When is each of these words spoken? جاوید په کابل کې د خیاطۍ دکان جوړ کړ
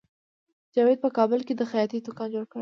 جاوید 0.73 0.99
په 1.03 1.09
کابل 1.17 1.39
کې 1.47 1.53
د 1.55 1.61
خیاطۍ 1.71 1.99
دکان 2.07 2.27
جوړ 2.33 2.45
کړ 2.51 2.59